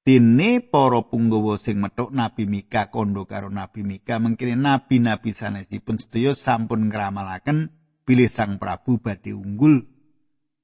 Dene 0.07 0.63
para 0.63 1.03
punggawa 1.03 1.59
sing 1.59 1.83
metuk 1.83 2.15
Nabi 2.15 2.47
Mika 2.47 2.95
kondo 2.95 3.27
karo 3.27 3.51
Nabi 3.51 3.83
Mika 3.83 4.23
mengkene 4.23 4.55
nabi-nabi 4.55 5.35
sanesipun 5.35 5.99
sedaya 5.99 6.31
sampun 6.31 6.87
ngramalaken 6.87 7.75
bilih 8.07 8.31
Sang 8.31 8.63
Prabu 8.63 9.03
badhe 9.03 9.35
unggul. 9.35 9.83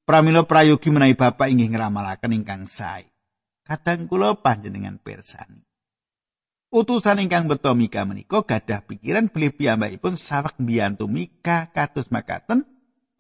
Pramila 0.03 0.43
prayogi 0.43 0.91
menawi 0.91 1.15
Bapak 1.15 1.47
inggih 1.47 1.71
ngramalaken 1.71 2.35
ingkang 2.35 2.67
sae. 2.67 3.07
Kadang 3.63 4.11
kula 4.11 4.35
panjenengan 4.43 4.99
persani. 4.99 5.63
Utusan 6.73 7.23
ingkang 7.23 7.47
beto 7.47 7.71
Mika 7.77 8.03
menika 8.03 8.43
gadah 8.43 8.83
pikiran 8.83 9.31
bilih 9.31 9.55
piyambakipun 9.55 10.19
sawek 10.19 10.59
biyantu 10.59 11.05
Mika 11.07 11.71
kados 11.71 12.09
makaten 12.09 12.65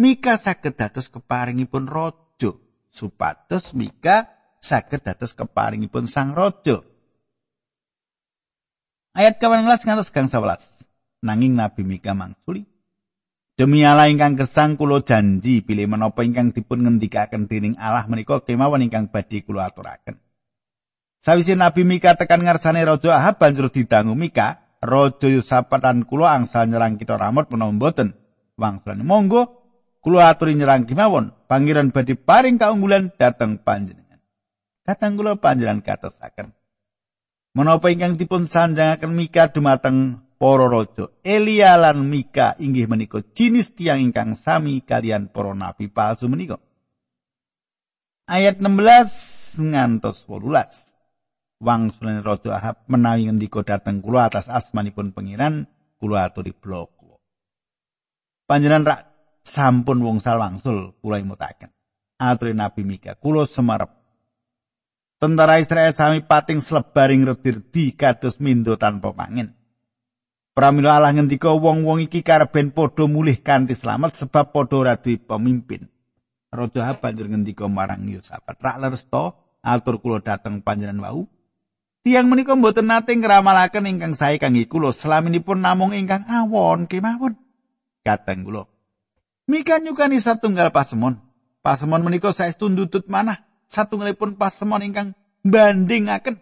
Mika 0.01 0.41
saged 0.41 0.75
dados 0.75 1.13
keparingipun 1.13 1.85
raja 1.85 2.57
supados 2.89 3.77
Mika 3.77 4.33
saged 4.59 5.05
dados 5.05 5.37
keparingipun 5.37 6.09
sang 6.09 6.33
raja. 6.33 6.81
Ayat 9.13 9.37
18 9.37 9.85
ngantos 9.85 10.09
gang 10.11 10.27
11. 10.33 10.89
Nanging 11.23 11.53
Nabi 11.53 11.85
Mika 11.85 12.17
mangsuli 12.17 12.72
Demi 13.63 13.87
Allah 13.87 14.11
ingkang 14.11 14.35
gesang 14.35 14.75
kula 14.75 15.07
janji 15.07 15.63
pilih 15.63 15.87
menapa 15.87 16.27
ingkang 16.27 16.51
dipun 16.51 16.83
ngendikaken 16.83 17.47
dening 17.47 17.79
Allah 17.79 18.11
menika 18.11 18.43
kemawon 18.43 18.83
ingkang 18.83 19.07
badhe 19.07 19.47
kula 19.47 19.71
aturaken. 19.71 20.19
Sawise 21.23 21.55
Nabi 21.55 21.87
Mika 21.87 22.19
tekan 22.19 22.43
ngarsane 22.43 22.83
Raja 22.83 23.15
Ahab 23.15 23.39
banjur 23.39 23.71
didangu 23.71 24.19
Mika, 24.19 24.67
Raja 24.83 25.31
Yusafat 25.31 25.79
lan 25.79 26.03
kula 26.03 26.35
angsal 26.35 26.67
nyerang 26.67 26.99
kita 26.99 27.15
Ramot 27.15 27.55
menawa 27.55 27.71
mboten. 27.71 28.19
Wangsulane 28.59 29.07
monggo 29.07 29.63
kula 30.03 30.35
aturi 30.35 30.59
nyerang 30.59 30.83
kemawon 30.83 31.31
pangeran 31.47 31.95
badhe 31.95 32.19
paring 32.19 32.59
kaunggulan 32.59 33.15
dateng 33.15 33.63
panjenengan 33.63 34.19
Kadang 34.83 35.15
kula 35.15 35.39
panjenengan 35.39 35.87
katesaken. 35.87 36.51
Menapa 37.55 37.95
ingkang 37.95 38.19
dipun 38.19 38.51
sanjangaken 38.51 39.15
Mika 39.15 39.55
dumateng 39.55 40.22
para 40.43 40.67
raja 40.67 41.07
Elia 41.23 41.79
lan 41.79 42.03
Mika 42.11 42.59
inggih 42.59 42.91
menika 42.91 43.23
jinis 43.31 43.71
tiang 43.79 44.03
ingkang 44.03 44.35
sami 44.35 44.83
kalian 44.83 45.31
para 45.31 45.55
nabi 45.55 45.87
palsu 45.87 46.27
menika. 46.27 46.59
Ayat 48.27 48.59
16 48.59 49.63
ngantos 49.71 50.27
18. 50.27 51.63
Wangsulane 51.63 52.27
Raja 52.27 52.59
Ahab 52.59 52.77
menawi 52.91 53.31
ngendika 53.31 53.63
dhateng 53.63 54.03
kula 54.03 54.27
atas 54.27 54.51
asmanipun 54.51 55.15
pangeran 55.15 55.71
kula 56.03 56.27
aturi 56.27 56.51
blok 56.51 56.91
Panjenengan 58.51 58.83
rak 58.83 59.01
sampun 59.47 60.03
wong 60.03 60.19
sal 60.19 60.43
wangsul 60.43 60.99
kula 60.99 61.23
imutaken. 61.23 61.71
Aturi 62.19 62.51
Nabi 62.51 62.83
Mika, 62.83 63.15
kula 63.15 63.47
semarep. 63.47 63.95
Tentara 65.23 65.63
Israel 65.63 65.95
sami 65.95 66.27
pating 66.27 66.59
slebaring 66.59 67.23
redir 67.31 67.63
di 67.63 67.95
kados 67.95 68.43
mindo 68.43 68.75
tanpa 68.75 69.15
pangin. 69.15 69.62
Pramila 70.53 71.01
Allah 71.01 71.17
ngendika 71.17 71.49
wong-wong 71.49 72.05
iki 72.05 72.21
kareben 72.21 72.77
padha 72.77 73.09
mulih 73.09 73.41
kanthi 73.41 73.73
slamet 73.73 74.13
sebab 74.13 74.53
padha 74.53 74.77
ora 74.85 74.95
pemimpin. 75.01 75.89
Raja 76.53 76.93
banjur 77.01 77.33
ngendika 77.33 77.65
marang 77.73 78.05
Yosafat, 78.05 78.61
"Rak 78.61 78.77
lersto 78.85 79.57
atur 79.65 79.97
kula 80.05 80.21
dhateng 80.21 80.61
panjenengan 80.61 81.01
wau." 81.01 81.25
Tiang 82.05 82.29
menika 82.29 82.53
mboten 82.53 82.93
nate 82.93 83.17
ngramalaken 83.17 83.89
ingkang 83.89 84.13
sae 84.13 84.37
kangge 84.37 84.69
kula 84.69 84.93
selaminipun 84.93 85.65
namung 85.65 85.97
ingkang 85.97 86.29
awon 86.29 86.85
kemawon. 86.85 87.33
Kateng 88.05 88.45
kula. 88.45 88.69
Mika 89.49 89.81
nyukani 89.81 90.21
satunggal 90.21 90.69
pasemon. 90.69 91.17
Pasemon 91.65 92.05
menika 92.05 92.29
saestu 92.37 92.69
ndutut 92.69 93.09
manah 93.09 93.41
satunggalipun 93.73 94.37
pasemon 94.37 94.85
ingkang 94.85 95.17
bandingaken. 95.41 96.37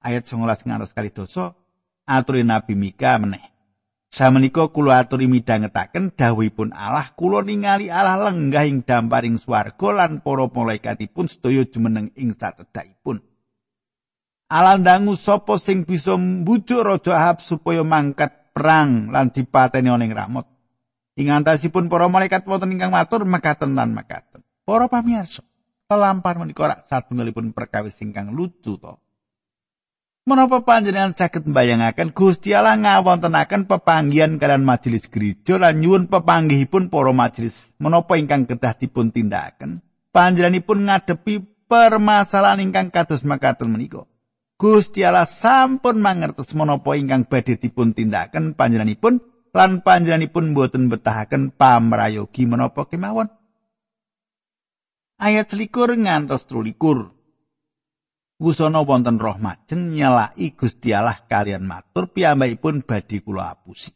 Ayat 0.00 0.24
19 0.24 0.64
ngantos 0.64 0.96
kali 0.96 1.12
dosa 1.12 1.52
aturi 2.08 2.40
Nabi 2.48 2.72
Mika 2.72 3.20
meneh. 3.20 3.44
Samenika 4.08 4.72
kula 4.72 5.04
aturi 5.04 5.28
midhangetaken 5.28 6.16
dawuhipun 6.16 6.72
Allah 6.72 7.12
kula 7.12 7.44
ningali 7.44 7.92
Allah 7.92 8.32
lenggah 8.32 8.64
ing 8.64 8.80
damparing 8.80 9.36
swarga 9.36 9.92
lan 9.92 10.24
para 10.24 10.48
malaikatipun 10.48 11.28
sedaya 11.28 11.68
jumeneng 11.68 12.08
ing 12.16 12.32
satedhakipun. 12.32 13.20
Alan 14.48 14.80
dangu 14.80 15.12
sapa 15.12 15.60
sing 15.60 15.84
bisa 15.84 16.16
mbujuk 16.16 16.80
Raja 16.80 17.20
Ahab 17.20 17.44
supaya 17.44 17.84
mangkat 17.84 18.48
perang 18.56 19.12
lan 19.12 19.28
dipateni 19.28 19.92
ning 20.00 20.16
Ramot. 20.16 20.48
Ing 21.20 21.28
antasipun 21.28 21.92
para 21.92 22.08
malaikat 22.08 22.48
wonten 22.48 22.72
ingkang 22.72 22.96
matur 22.96 23.28
mekaten 23.28 23.76
lan 23.76 23.92
mekaten. 23.92 24.40
Para 24.64 24.88
pamirsa, 24.88 25.44
kelampar 25.84 26.40
menika 26.40 26.64
rak 26.64 26.80
satunggalipun 26.88 27.52
perkawis 27.52 28.00
ingkang 28.00 28.32
lucu 28.32 28.80
to. 28.80 28.96
Menapa 30.28 30.60
panjenengan 30.60 31.16
saged 31.16 31.48
mbayangaken 31.48 32.12
Gusti 32.12 32.52
Allah 32.52 32.76
ngawontenaken 32.76 33.64
pepanggihan 33.64 34.36
kalian 34.36 34.60
majelis 34.60 35.08
gereja 35.08 35.56
lan 35.56 35.80
nyuwun 35.80 36.04
pepanggihipun 36.12 36.92
para 36.92 37.16
majelis 37.16 37.72
menapa 37.80 38.20
ingkang 38.20 38.44
kedah 38.44 38.76
dipun 38.76 39.08
tindakaken 39.08 39.80
panjenenganipun 40.12 40.84
ngadepi 40.84 41.48
permasalahan 41.64 42.60
ingkang 42.60 42.92
kados 42.92 43.24
makaten 43.24 43.72
menika. 43.72 44.04
Gusti 44.60 45.00
Allah 45.00 45.24
sampun 45.24 45.96
mangertos 45.96 46.52
menapa 46.52 46.92
ingkang 46.92 47.24
badhe 47.24 47.56
dipun 47.56 47.96
tindakaken 47.96 48.52
panjenenganipun 48.52 49.24
lan 49.56 49.80
panjenenganipun 49.80 50.52
boten 50.52 50.92
betahaken 50.92 51.56
pamrayogi 51.56 52.44
menapa 52.44 52.84
kemawon. 52.84 53.32
Ayat 55.16 55.56
selikur 55.56 55.88
ngantos 55.96 56.44
trulikur. 56.44 57.16
Wusana 58.38 58.86
wonten 58.86 59.18
roh 59.18 59.34
majeng 59.34 59.90
nyelaki 59.90 60.54
Gusti 60.54 60.94
Allah 60.94 61.26
kalian 61.26 61.66
matur 61.66 62.06
piyambakipun 62.14 62.86
badhe 62.86 63.18
kula 63.18 63.50
apusi. 63.50 63.90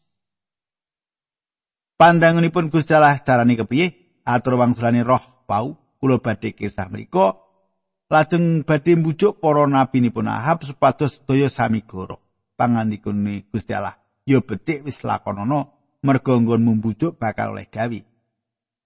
Pandangunipun 1.94 2.66
Gusti 2.66 2.90
Allah 2.90 3.22
carane 3.22 3.54
kepiye? 3.54 4.18
Atur 4.26 4.58
wangsulane 4.58 5.06
roh 5.06 5.46
pau 5.46 5.78
kula 6.02 6.18
badhe 6.18 6.58
kisah 6.58 6.90
mriku 6.90 7.38
lajeng 8.12 8.66
badhe 8.66 8.98
mbujuk 8.98 9.38
para 9.38 9.64
nabinipun 9.64 10.28
Ahab 10.28 10.66
supados 10.66 11.22
sedaya 11.22 11.48
sami 11.48 11.86
goro. 11.86 12.20
Pangandikane 12.58 13.48
Gusti 13.48 13.72
Allah, 13.72 13.96
"Ya 14.28 14.44
becik 14.44 14.84
wis 14.84 15.00
lakonono, 15.06 15.72
merga 16.04 16.36
nggonmu 16.36 16.82
mbujuk 16.82 17.16
bakal 17.16 17.56
oleh 17.56 17.70
gawi." 17.72 18.04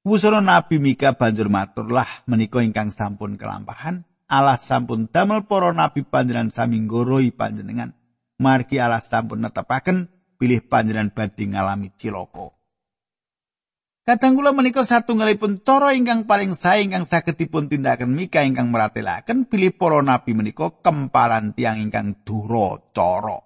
Wusana 0.07 0.39
Nabi 0.39 0.79
Mika 0.79 1.19
banjur 1.19 1.51
maturlah 1.51 2.07
menika 2.31 2.63
ingkang 2.63 2.95
sampun 2.95 3.35
kelampahan, 3.35 4.07
Allah 4.27 4.59
sampun 4.59 5.07
damel 5.07 5.47
para 5.47 5.71
nabi 5.71 6.03
panjenengan 6.03 6.51
sami 6.51 6.83
nggoroi 6.83 7.31
panjenengan. 7.31 7.95
Margi 8.43 8.83
Allah 8.83 9.01
sampun 9.01 9.43
netepaken 9.47 10.11
pilih 10.37 10.67
panjenengan 10.67 11.15
badhe 11.15 11.47
ngalami 11.47 11.95
cilaka. 11.95 12.51
Kadang 14.07 14.39
kula 14.39 14.55
menika 14.55 14.87
satunggalipun 14.87 15.67
cara 15.67 15.91
ingkang 15.91 16.31
paling 16.31 16.55
sae 16.55 16.87
ingkang 16.87 17.11
saged 17.11 17.35
dipun 17.35 17.67
tindakan 17.67 18.15
mika 18.15 18.47
ingkang 18.47 18.71
meratelaken 18.71 19.51
pilih 19.51 19.75
para 19.75 19.99
nabi 19.99 20.31
menika 20.31 20.71
kempalan 20.79 21.51
tiang 21.59 21.83
ingkang 21.83 22.23
dura 22.23 22.79
cara. 22.95 23.43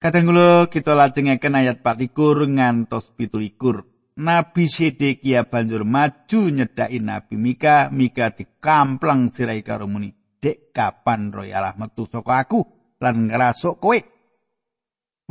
Kadang 0.00 0.32
kula 0.32 0.66
kita 0.72 0.96
lajengaken 0.96 1.60
ayat 1.60 1.76
24 1.84 2.56
ngantos 2.56 3.12
17. 3.20 3.91
Nabi 4.12 4.68
Sedekia 4.68 5.48
banjur 5.48 5.88
maju 5.88 6.40
nyedaki 6.52 7.00
Nabi 7.00 7.34
Mika, 7.40 7.88
Mika 7.88 8.28
dikamplang 8.28 9.32
sirai 9.32 9.64
karo 9.64 9.88
muni, 9.88 10.12
"Dek 10.12 10.76
kapan 10.76 11.32
royalah 11.32 11.80
metu 11.80 12.04
saka 12.04 12.44
aku 12.44 12.60
lan 13.00 13.32
ngrasuk 13.32 13.80
kowe?" 13.80 13.98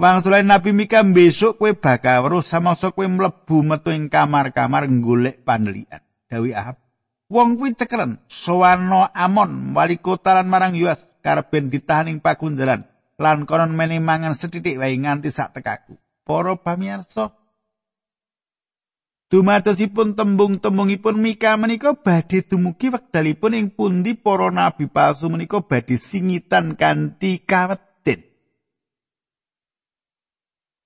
Wangsulane 0.02 0.50
Nabi 0.50 0.74
Mika 0.74 1.06
besok 1.06 1.62
kowe 1.62 1.72
bakal 1.78 2.26
weruh 2.26 2.42
samangsa 2.42 2.90
kowe 2.90 3.06
mlebu 3.06 3.62
metu 3.62 3.94
ing 3.94 4.10
kamar-kamar 4.10 4.90
golek 4.98 5.46
panelian. 5.46 6.02
Dawi 6.26 6.58
Ahab. 6.58 6.82
Wong 7.32 7.56
kuwi 7.56 7.78
cekelen 7.78 8.20
Sowarno 8.28 9.08
Amon 9.14 9.72
wali 9.72 10.02
kota 10.04 10.42
marang 10.44 10.76
Yuas 10.76 11.08
karben 11.24 11.72
ditahan 11.72 12.12
ing 12.12 12.20
pakunjaran 12.20 12.84
lan 13.16 13.46
konon 13.48 13.72
meni 13.72 14.04
mangan 14.04 14.36
sethithik 14.36 14.76
wae 14.76 14.98
nganti 14.98 15.30
sak 15.32 15.56
tekaku. 15.56 15.96
Para 16.28 16.58
pamirsa 16.60 17.32
Dumatosipun 19.32 20.12
tembung-tembungipun 20.20 21.16
Mika 21.16 21.56
menika 21.56 21.96
badhe 21.96 22.44
dumugi 22.44 22.92
wekdalipun 22.92 23.56
ing 23.56 23.68
pundi 23.72 24.12
para 24.20 24.52
nabi 24.52 24.92
palsu 24.92 25.32
menika 25.32 25.64
badhe 25.64 25.96
singitan 25.96 26.76
kanthi 26.76 27.40
kawet 27.48 27.80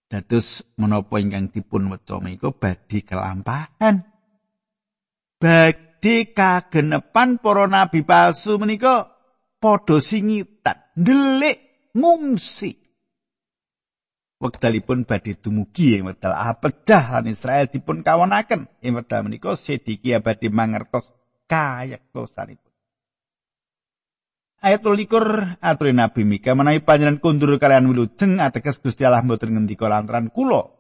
Dados 0.05 0.62
menapa 0.77 1.17
ingkang 1.17 1.49
dipun 1.49 1.89
weca 1.89 2.21
menika 2.21 2.53
badhe 2.53 3.01
kelampahan. 3.01 4.05
Badhe 5.41 6.29
kagenepan 6.29 7.41
para 7.41 7.65
nabi 7.65 8.05
palsu 8.05 8.62
menika 8.62 9.10
padha 9.58 9.97
singitan, 9.97 10.77
ndelik 10.93 11.58
ngungsi. 11.97 12.85
Wekdalipun 14.36 15.08
badhe 15.08 15.39
dumugi 15.39 15.95
ing 15.95 16.12
wekdal 16.12 16.36
pecah 16.60 17.19
lan 17.19 17.32
Israel 17.32 17.71
dipun 17.71 18.04
kawonaken. 18.04 18.67
Ing 18.84 18.91
wekdal 19.00 19.24
menika 19.24 19.56
Sedekia 19.56 20.19
badhe 20.19 20.52
mangertos 20.52 21.12
kayektosanipun. 21.48 22.65
ayat 24.65 24.82
12 24.82 25.62
aturi 25.62 25.93
Nabi 25.93 26.26
Mika 26.26 26.58
menawi 26.58 26.82
panjenengan 26.82 27.21
kundur 27.21 27.54
kalian 27.62 27.86
wilujeng 27.86 28.41
ateges 28.41 28.82
Gusti 28.82 29.06
Allah 29.06 29.21
mboten 29.21 29.54
ngendika 29.54 29.86
lantaran 29.86 30.34
kula. 30.34 30.74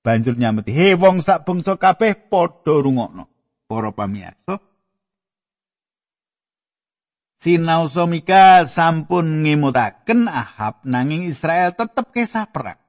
Banjur 0.00 0.40
nyameti 0.40 0.72
he 0.72 0.96
wong 0.96 1.20
sak 1.20 1.44
bangsa 1.44 1.76
kabeh 1.76 2.28
padha 2.32 2.80
rungokno. 2.80 3.28
Para 3.68 3.92
pamirsa 3.92 4.60
Sinausa 7.42 8.08
Mika 8.08 8.64
sampun 8.64 9.44
ngemutaken 9.44 10.30
Ahab 10.30 10.80
nanging 10.86 11.28
Israel 11.28 11.76
tetep 11.76 12.10
kesah 12.14 12.48
perang. 12.48 12.80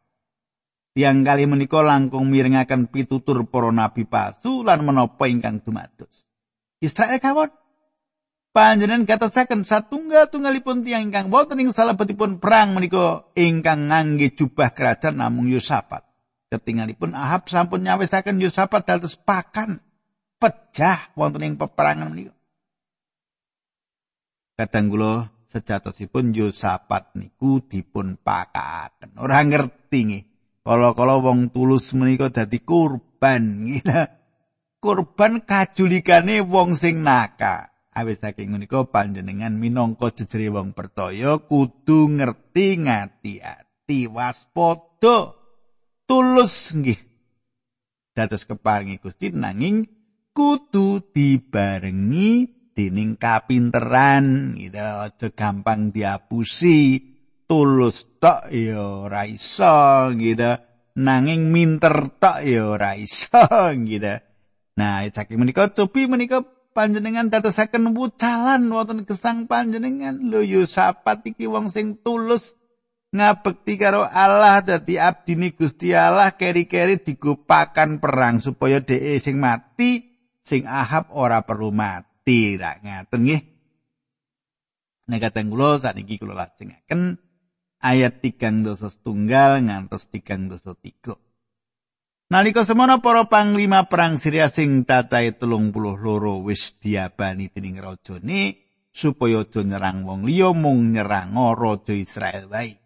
Tiang 0.96 1.28
kali 1.28 1.44
menika 1.44 1.84
langkung 1.84 2.32
mirengaken 2.32 2.88
pitutur 2.88 3.44
para 3.52 3.68
nabi 3.68 4.08
palsu 4.08 4.64
lan 4.64 4.80
menapa 4.88 5.28
ingkang 5.28 5.60
dumados. 5.60 6.24
Israel 6.80 7.20
kawon 7.20 7.52
panjenengan 8.56 9.04
katasaken 9.04 9.68
satunggal-tunggalipun 9.68 10.88
tiang 10.88 11.12
ingkang 11.12 11.28
wonten 11.28 11.60
ing 11.60 11.76
salebetipun 11.76 12.40
perang 12.40 12.72
menika 12.72 13.28
ingkang 13.36 13.92
ngangge 13.92 14.40
jubah 14.40 14.72
kerajaan 14.72 15.20
namung 15.20 15.52
Yosafat. 15.52 16.08
Ketinggalipun 16.48 17.12
Ahab 17.12 17.52
sampun 17.52 17.84
nyawisaken 17.84 18.40
Yosafat 18.40 18.88
dados 18.88 19.20
pakan 19.20 19.84
pecah 20.40 21.12
wonten 21.20 21.44
ing 21.44 21.60
peperangan 21.60 22.08
menika. 22.08 22.32
Kadang 24.56 24.88
kula 24.88 25.36
sejatosipun 25.52 26.32
Yosafat 26.32 27.20
niku 27.20 27.60
dipun 27.60 28.16
pakaken. 28.16 29.20
Ora 29.20 29.44
ngerti 29.44 30.00
nggih. 30.08 30.26
Kala-kala 30.64 31.20
wong 31.20 31.52
tulus 31.52 31.92
menika 31.92 32.32
dadi 32.32 32.64
kurban. 32.64 33.68
kurban 34.84 35.44
kajulikane 35.44 36.40
wong 36.40 36.80
sing 36.80 37.04
naka. 37.04 37.76
Awis 37.92 38.24
saking 38.24 38.56
menika 38.56 38.88
panjenengan 38.88 39.60
minangka 39.60 40.16
jejere 40.16 40.52
wong 40.56 40.72
percaya 40.72 41.36
kudu 41.36 42.16
ngerti 42.16 42.80
ngati-ati 42.88 44.08
waspada 44.08 45.36
tulus 46.08 46.72
nggih. 46.72 47.00
Dados 48.16 48.48
keparingi 48.48 49.04
Gusti 49.04 49.36
nanging 49.36 49.84
kudu 50.32 51.12
dibarengi 51.12 52.56
dening 52.76 53.16
kapinteran. 53.16 54.54
Gitu 54.60 54.78
aja 54.78 55.28
gampang 55.32 55.96
diapusi. 55.96 57.02
Tulus 57.46 58.20
tok 58.20 58.52
ya 58.52 59.08
ora 59.08 59.24
iso 59.24 60.12
gitu. 60.20 60.52
Nanging 61.00 61.50
minter 61.50 62.12
tok 62.20 62.44
ya 62.44 62.62
ora 62.68 63.00
iso 63.00 63.42
gitu. 63.90 64.14
Nah 64.76 65.08
saking 65.08 65.40
menika 65.40 65.72
cobi 65.72 66.06
menika 66.06 66.44
panjenengan 66.76 67.32
dadosaken 67.32 67.96
wucalan 67.96 68.68
wonten 68.68 69.08
gesang 69.08 69.48
panjenengan. 69.48 70.20
Lho 70.20 70.44
yo 70.44 70.68
sapat 70.68 71.24
iki 71.24 71.48
wong 71.48 71.72
sing 71.72 72.04
tulus 72.04 72.60
ngabekti 73.16 73.80
karo 73.80 74.04
Allah 74.04 74.60
dadi 74.60 75.00
abdini 75.00 75.56
Gusti 75.56 75.96
Allah 75.96 76.36
keri-keri 76.36 77.00
digupakan 77.00 78.04
perang 78.04 78.44
supaya 78.44 78.84
dhek 78.84 79.24
sing 79.24 79.40
mati 79.40 80.04
sing 80.44 80.68
Ahab 80.68 81.16
ora 81.16 81.40
perlu 81.48 81.72
mati 81.72 82.15
ra 82.58 82.82
ngaten 82.82 83.22
nggih 83.22 83.42
nek 85.06 85.20
kateng 85.22 85.54
kula 85.54 85.78
sakniki 85.78 86.18
kula 86.18 86.34
lajengaken 86.34 87.22
ayat 87.86 88.26
3 88.26 88.66
dosa 88.66 88.90
setunggal 88.90 89.62
ngantos 89.62 90.10
3 90.10 90.50
dosa 90.50 90.74
3 90.74 91.26
Nalika 92.26 92.66
semana 92.66 93.06
para 93.06 93.30
panglima 93.30 93.86
perang 93.86 94.18
Syria 94.18 94.50
sing 94.50 94.82
cacahe 94.82 95.38
32 95.38 95.78
wis 96.42 96.74
diabani 96.82 97.54
dening 97.54 97.78
rajane 97.78 98.66
supaya 98.90 99.46
aja 99.46 99.62
nyerang 99.62 100.10
wong 100.10 100.26
liya 100.26 100.50
mung 100.58 100.90
nyerang 100.90 101.38
raja 101.38 101.94
Israel 101.94 102.50
wae. 102.50 102.82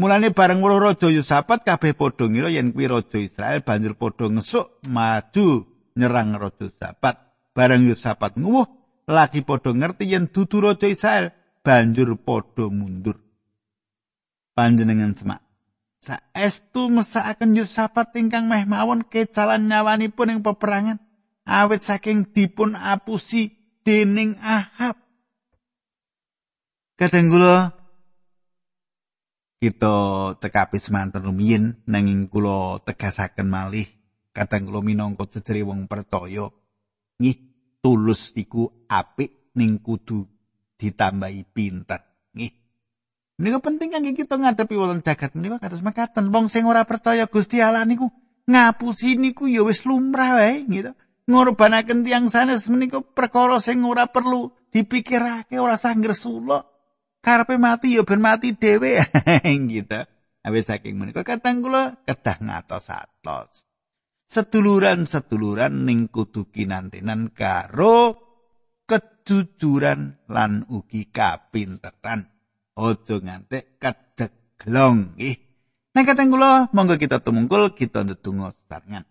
Mulane 0.00 0.32
bareng 0.32 0.64
weruh 0.64 0.80
raja 0.80 1.12
Yusafat 1.12 1.68
kabeh 1.68 1.92
padha 1.92 2.32
ngira 2.32 2.48
yen 2.48 2.72
kuwi 2.72 2.88
raja 2.88 3.20
Israel 3.20 3.60
banjur 3.60 3.92
padha 4.00 4.32
ngesuk 4.32 4.88
maju 4.88 5.68
nyerang 6.00 6.40
raja 6.40 6.64
Yusafat. 6.64 7.29
Bareng 7.50 7.86
Yusafat 7.86 8.38
nguwuh 8.38 8.66
lagi 9.10 9.42
padha 9.42 9.74
ngerti 9.74 10.06
yen 10.06 10.30
dudu 10.30 10.62
raja 10.62 10.86
Israel 10.86 11.34
banjur 11.66 12.14
padha 12.20 12.70
mundur. 12.70 13.18
Panjenengan 14.54 15.14
semak 15.14 15.40
saestu 16.00 16.88
mesakaken 16.88 17.54
Yusafat 17.60 18.16
ingkang 18.16 18.48
meh 18.48 18.64
mawon 18.64 19.04
kecalan 19.04 19.68
nyawanipun 19.68 20.32
ing 20.32 20.40
peperangan 20.40 20.98
awit 21.44 21.84
saking 21.84 22.24
dipun 22.32 22.74
apusi 22.74 23.52
dening 23.84 24.40
Ahab. 24.40 24.96
Kadang 26.96 27.32
kula 27.32 27.76
kita 29.60 29.96
cekapi 30.40 30.80
semanten 30.80 31.20
rumiyin 31.20 31.84
nanging 31.84 32.32
kula 32.32 32.80
tegasaken 32.80 33.48
malih 33.48 33.88
kadang 34.32 34.68
kula 34.68 34.80
minangka 34.80 35.28
jejere 35.36 35.68
wong 35.68 35.84
percaya 35.84 36.48
ngih 37.20 37.36
tulus 37.84 38.32
iku 38.34 38.88
apik 38.88 39.52
ning 39.54 39.84
kudu 39.84 40.24
ditambahi 40.80 41.44
pinter 41.52 42.00
ngih 42.32 42.60
Niku 43.40 43.56
penting 43.64 43.88
kangge 43.88 44.12
kita 44.12 44.36
ngadepi 44.36 44.76
wonten 44.76 45.00
jagat 45.00 45.32
menika 45.32 45.56
kados 45.56 45.80
mekaten. 45.80 46.28
Wong 46.28 46.52
sing 46.52 46.68
ora 46.68 46.84
percaya 46.84 47.24
Gusti 47.24 47.64
Allah 47.64 47.88
niku 47.88 48.12
ngapusi 48.44 49.16
niku 49.16 49.48
ya 49.48 49.64
wis 49.64 49.88
lumrah 49.88 50.36
wae 50.36 50.68
gitu. 50.68 50.92
Ngorbanaken 51.24 52.04
tiang 52.04 52.28
sanes 52.28 52.68
menika 52.68 53.00
perkara 53.00 53.56
sing 53.56 53.80
ora 53.80 54.12
perlu 54.12 54.52
dipikirake 54.68 55.56
ora 55.56 55.80
sah 55.80 55.96
ngresula. 55.96 56.68
Karepe 57.24 57.56
mati 57.56 57.96
ya 57.96 58.04
ben 58.04 58.20
mati 58.20 58.52
dhewe 58.52 59.00
gitu. 59.72 60.00
Awis 60.44 60.68
saking 60.68 61.00
menika 61.00 61.24
katang 61.24 61.64
kula 61.64 61.96
kedah 62.04 62.44
ngatos-atos. 62.44 63.69
Seduluran-seduluran 64.30 65.90
ning 65.90 66.06
kudu 66.06 66.46
kinantenan 66.54 67.34
karo 67.34 68.14
kejujuran 68.86 70.22
lan 70.30 70.62
ugi 70.70 71.10
kapinteran. 71.10 72.30
aja 72.80 73.16
ngantek 73.20 73.76
kadeglong 73.76 75.12
nggih 75.18 75.36
nek 75.92 76.04
kateng 76.08 76.32
kula 76.32 76.72
monggo 76.72 76.96
kita 76.96 77.20
tumungkul 77.20 77.76
kita 77.76 78.06
ndedonga 78.06 78.56
sesarengan 78.56 79.04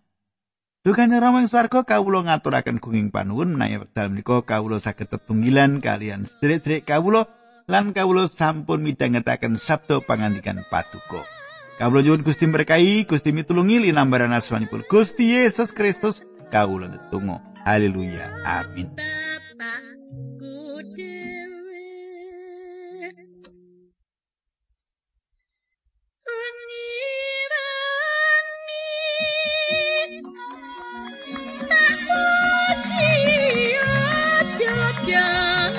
Dukane 0.80 1.20
Rama 1.20 1.44
ing 1.44 1.48
swarga 1.52 1.84
kawula 1.84 2.24
ngaturaken 2.24 2.80
gunging 2.80 3.12
panuwun 3.12 3.52
menawi 3.52 3.84
wekdal 3.84 4.08
menika 4.08 4.40
kawula 4.40 4.80
saged 4.80 5.12
tetunggilan 5.12 5.84
kalian 5.84 6.24
sedherek-sedherek 6.24 6.88
kawula 6.88 7.28
lan 7.68 7.92
kawula 7.92 8.32
sampun 8.32 8.80
midhangetaken 8.80 9.60
sabda 9.60 10.00
pangandikan 10.00 10.64
paduka. 10.72 11.20
Kawula 11.80 12.02
nyuwun 12.04 12.20
Gusti 12.20 12.44
berkahi, 12.44 13.08
Gusti 13.08 13.32
mitulungi 13.32 13.80
linambaran 13.80 14.36
asmanipun 14.36 14.84
Gusti 14.84 15.32
Yesus 15.32 15.72
Kristus 15.72 16.20
kawula 16.52 16.92
ndedonga. 16.92 17.40
Haleluya. 17.64 18.28
Amin. 18.44 18.92
Yeah. 35.08 35.69